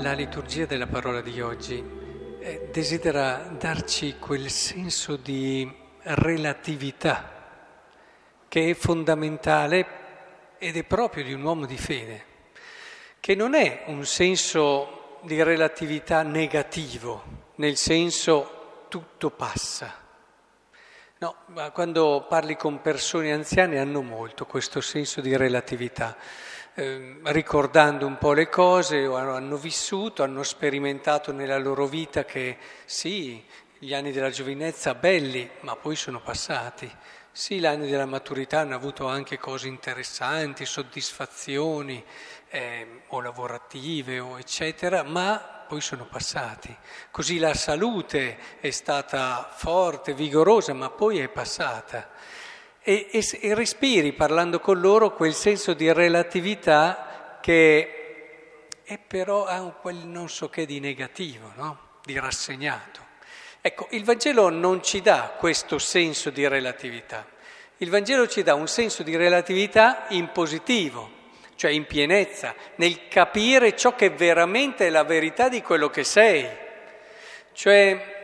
[0.00, 1.84] La liturgia della parola di oggi
[2.38, 5.68] eh, desidera darci quel senso di
[6.02, 7.32] relatività
[8.46, 9.86] che è fondamentale
[10.58, 12.24] ed è proprio di un uomo di fede,
[13.18, 17.24] che non è un senso di relatività negativo,
[17.56, 20.06] nel senso tutto passa.
[21.18, 26.16] No, ma quando parli con persone anziane hanno molto questo senso di relatività
[26.78, 33.44] eh, ricordando un po' le cose, hanno vissuto, hanno sperimentato nella loro vita che sì,
[33.80, 36.88] gli anni della giovinezza belli, ma poi sono passati.
[37.32, 42.04] Sì, gli anni della maturità hanno avuto anche cose interessanti, soddisfazioni
[42.48, 46.74] eh, o lavorative o eccetera, ma poi sono passati.
[47.10, 52.08] Così la salute è stata forte, vigorosa, ma poi è passata
[52.88, 59.60] e, e, e respiri parlando con loro quel senso di relatività che è però ha
[59.72, 61.98] quel non so che di negativo, no?
[62.02, 63.04] di rassegnato.
[63.60, 67.26] Ecco, il Vangelo non ci dà questo senso di relatività,
[67.76, 71.10] il Vangelo ci dà un senso di relatività in positivo,
[71.56, 76.48] cioè in pienezza, nel capire ciò che veramente è la verità di quello che sei.
[77.52, 78.16] Cioè,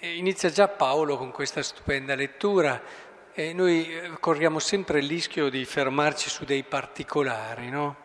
[0.00, 5.64] inizia già Paolo con questa stupenda lettura, e noi eh, corriamo sempre il rischio di
[5.64, 7.96] fermarci su dei particolari, no?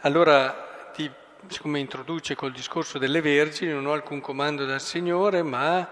[0.00, 1.10] Allora, ti,
[1.46, 5.88] siccome introduce col discorso delle vergini, non ho alcun comando dal Signore, ma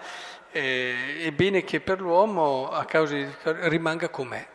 [0.51, 3.27] eh, è bene che per l'uomo a causa di,
[3.69, 4.47] rimanga com'è.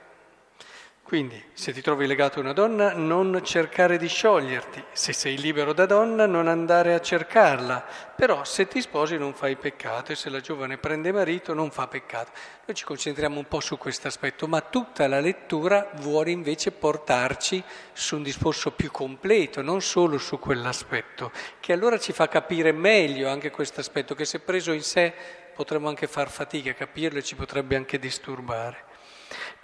[1.07, 4.83] Quindi, se ti trovi legato a una donna, non cercare di scioglierti.
[4.91, 7.85] Se sei libero da donna, non andare a cercarla.
[8.13, 10.11] Però, se ti sposi, non fai peccato.
[10.11, 12.31] E se la giovane prende marito, non fa peccato.
[12.65, 17.63] Noi ci concentriamo un po' su questo aspetto, ma tutta la lettura vuole invece portarci
[17.93, 23.29] su un discorso più completo, non solo su quell'aspetto, che allora ci fa capire meglio
[23.29, 25.13] anche questo aspetto, che se preso in sé
[25.55, 28.86] potremmo anche far fatica a capirlo e ci potrebbe anche disturbare.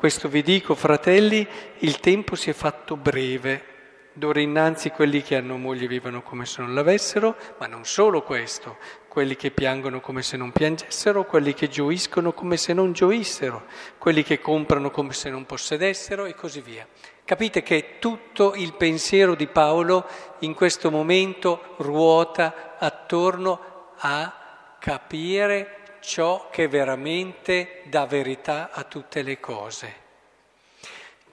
[0.04, 1.48] Questo vi dico, fratelli,
[1.78, 3.64] il tempo si è fatto breve.
[4.12, 8.80] D'ora innanzi quelli che hanno moglie vivono come se non l'avessero, ma non solo questo,
[9.08, 13.64] quelli che piangono come se non piangessero, quelli che gioiscono come se non gioissero,
[13.98, 16.86] quelli che comprano come se non possedessero e così via.
[17.24, 20.06] Capite che tutto il pensiero di Paolo
[20.40, 29.40] in questo momento ruota attorno a capire ciò che veramente dà verità a tutte le
[29.40, 30.02] cose.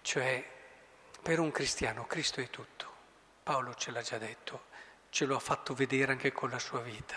[0.01, 0.43] Cioè,
[1.23, 2.87] per un cristiano Cristo è tutto.
[3.43, 4.67] Paolo ce l'ha già detto,
[5.11, 7.17] ce lo ha fatto vedere anche con la sua vita.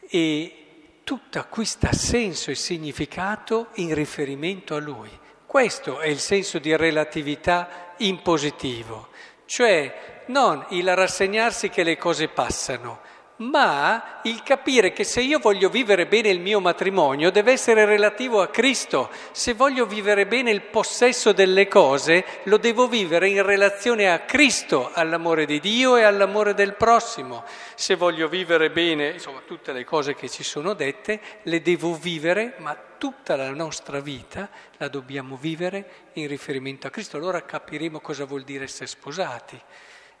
[0.00, 5.16] E tutto acquista senso e significato in riferimento a lui.
[5.46, 9.10] Questo è il senso di relatività in positivo,
[9.46, 13.00] cioè non il rassegnarsi che le cose passano,
[13.38, 18.40] ma il capire che se io voglio vivere bene il mio matrimonio deve essere relativo
[18.40, 19.10] a Cristo.
[19.32, 24.90] Se voglio vivere bene il possesso delle cose, lo devo vivere in relazione a Cristo,
[24.92, 27.44] all'amore di Dio e all'amore del prossimo.
[27.74, 32.54] Se voglio vivere bene, insomma, tutte le cose che ci sono dette, le devo vivere,
[32.58, 34.48] ma tutta la nostra vita
[34.78, 37.18] la dobbiamo vivere in riferimento a Cristo.
[37.18, 39.60] Allora capiremo cosa vuol dire essere sposati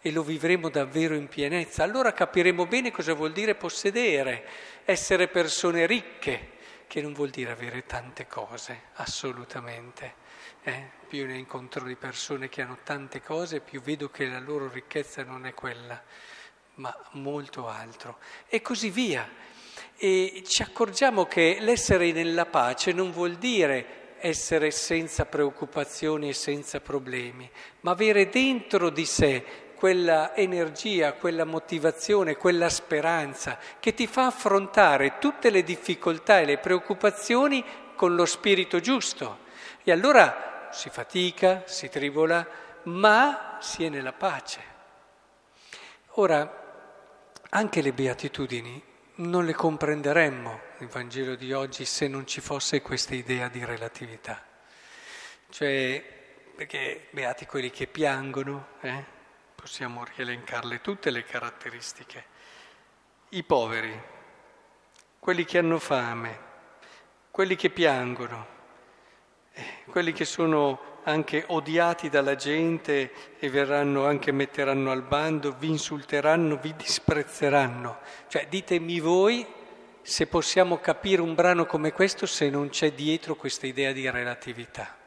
[0.00, 4.46] e lo vivremo davvero in pienezza, allora capiremo bene cosa vuol dire possedere,
[4.84, 6.54] essere persone ricche,
[6.86, 10.24] che non vuol dire avere tante cose, assolutamente.
[10.62, 10.90] Eh?
[11.08, 15.22] Più ne incontro di persone che hanno tante cose, più vedo che la loro ricchezza
[15.24, 16.02] non è quella,
[16.74, 18.18] ma molto altro.
[18.48, 19.28] E così via.
[19.96, 26.80] E ci accorgiamo che l'essere nella pace non vuol dire essere senza preoccupazioni e senza
[26.80, 27.48] problemi,
[27.80, 29.44] ma avere dentro di sé
[29.76, 36.58] quella energia, quella motivazione, quella speranza che ti fa affrontare tutte le difficoltà e le
[36.58, 37.64] preoccupazioni
[37.94, 39.44] con lo spirito giusto.
[39.84, 42.46] E allora si fatica, si tribola,
[42.84, 44.60] ma si è nella pace.
[46.18, 46.64] Ora,
[47.50, 48.82] anche le beatitudini
[49.16, 54.42] non le comprenderemmo nel Vangelo di oggi se non ci fosse questa idea di relatività.
[55.48, 56.02] Cioè,
[56.54, 59.15] perché beati quelli che piangono, eh?
[59.66, 62.24] Possiamo rielencarle tutte le caratteristiche.
[63.30, 64.00] I poveri,
[65.18, 66.38] quelli che hanno fame,
[67.32, 68.46] quelli che piangono,
[69.52, 75.70] eh, quelli che sono anche odiati dalla gente e verranno anche metteranno al bando, vi
[75.70, 77.98] insulteranno, vi disprezzeranno.
[78.28, 79.44] Cioè ditemi voi
[80.00, 85.05] se possiamo capire un brano come questo se non c'è dietro questa idea di relatività.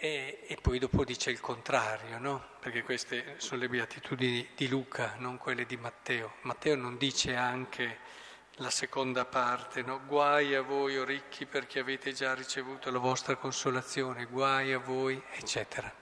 [0.00, 2.50] E, e, poi dopo dice il contrario, no?
[2.60, 6.34] Perché queste sono le beatitudini di Luca, non quelle di Matteo.
[6.42, 7.98] Matteo non dice anche
[8.58, 10.00] la seconda parte, no?
[10.06, 15.20] Guai a voi, o ricchi, perché avete già ricevuto la vostra consolazione, guai a voi,
[15.32, 15.92] eccetera.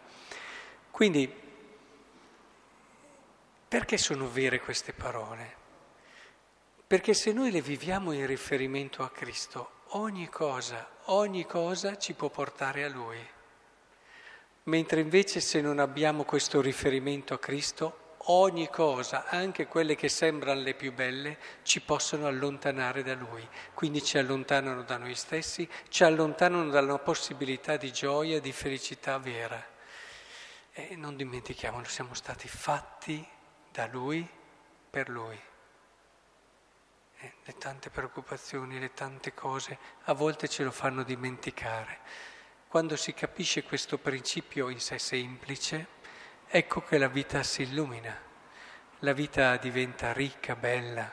[0.91, 1.33] Quindi,
[3.67, 5.57] perché sono vere queste parole?
[6.87, 12.29] Perché se noi le viviamo in riferimento a Cristo, ogni cosa, ogni cosa ci può
[12.29, 13.35] portare a Lui.
[14.67, 20.61] Mentre invece se non abbiamo questo riferimento a Cristo, ogni cosa, anche quelle che sembrano
[20.61, 23.47] le più belle, ci possono allontanare da Lui.
[23.75, 29.65] Quindi ci allontanano da noi stessi, ci allontanano dalla possibilità di gioia, di felicità vera.
[30.73, 33.25] E non dimentichiamolo, siamo stati fatti
[33.71, 34.29] da Lui
[34.91, 35.41] per Lui
[37.19, 42.35] eh, le tante preoccupazioni, le tante cose, a volte ce lo fanno dimenticare.
[42.77, 45.87] Quando si capisce questo principio in sé semplice,
[46.47, 48.15] ecco che la vita si illumina,
[48.99, 51.11] la vita diventa ricca, bella,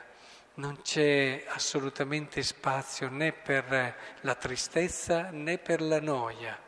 [0.56, 6.62] non c'è assolutamente spazio né per la tristezza né per la noia,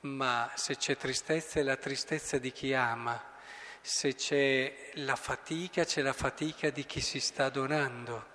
[0.00, 3.18] ma se c'è tristezza è la tristezza di chi ama,
[3.80, 8.31] se c'è la fatica c'è la fatica di chi si sta donando.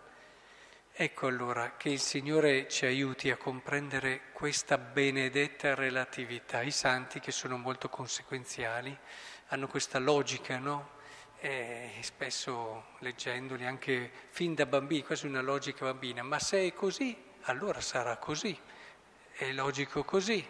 [0.99, 6.63] Ecco allora che il Signore ci aiuti a comprendere questa benedetta relatività.
[6.63, 8.97] I santi, che sono molto conseguenziali,
[9.49, 10.93] hanno questa logica, no?
[11.37, 17.15] E spesso leggendoli anche fin da bambini, quasi una logica bambina, ma se è così,
[17.41, 18.59] allora sarà così,
[19.33, 20.43] è logico così.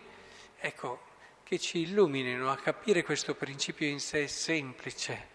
[0.60, 1.08] Ecco,
[1.44, 5.28] che ci illuminino a capire questo principio in sé semplice.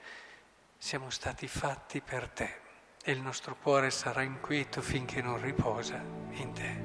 [0.79, 2.62] Siamo stati fatti per te
[3.05, 6.03] e il nostro cuore sarà inquieto finché non riposa
[6.33, 6.81] in te.